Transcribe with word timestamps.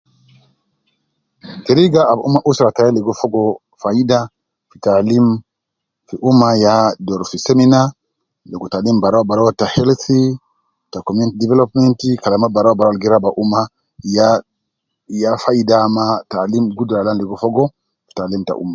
Teriga 1.65 2.01
ab 2.11 2.19
umma 2.27 2.39
usra 2.49 2.75
tai 2.77 2.89
logo 2.95 3.11
fogo 3.21 3.41
faida 3.81 4.19
fi 4.69 4.77
taalim 4.85 5.25
fi 6.07 6.15
umma 6.29 6.49
ya 6.65 6.75
doru 7.05 7.25
fi 7.31 7.37
seminar, 7.47 7.85
logo 8.51 8.65
taalim 8.73 8.97
bara 9.03 9.19
bara, 9.29 9.57
ta 9.59 9.65
healthy, 9.75 10.21
ta 10.91 10.97
community 11.07 11.37
development, 11.43 11.99
kalama 12.23 12.47
barau 12.55 12.73
barau 12.77 12.91
al 12.93 12.99
gi 13.01 13.07
raba 13.13 13.29
umma 13.41 13.61
,ya, 14.15 14.27
ya 15.21 15.31
faida 15.43 15.75
ama 15.87 16.05
taalim, 16.31 16.63
gudura 16.77 16.99
al 17.01 17.07
ana 17.09 17.19
ligo 17.21 17.35
gogo 17.41 17.63
fi 18.05 18.11
taalim 18.17 18.41